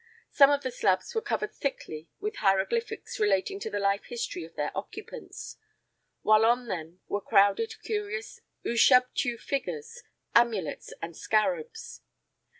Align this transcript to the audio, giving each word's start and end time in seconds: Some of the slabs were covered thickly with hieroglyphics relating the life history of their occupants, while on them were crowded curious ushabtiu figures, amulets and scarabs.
Some 0.31 0.49
of 0.49 0.63
the 0.63 0.71
slabs 0.71 1.13
were 1.13 1.21
covered 1.21 1.53
thickly 1.53 2.09
with 2.19 2.37
hieroglyphics 2.37 3.19
relating 3.19 3.59
the 3.59 3.77
life 3.77 4.05
history 4.05 4.43
of 4.43 4.55
their 4.55 4.75
occupants, 4.75 5.57
while 6.23 6.43
on 6.43 6.67
them 6.67 7.01
were 7.07 7.21
crowded 7.21 7.75
curious 7.83 8.39
ushabtiu 8.65 9.39
figures, 9.39 10.01
amulets 10.33 10.91
and 11.03 11.15
scarabs. 11.15 12.01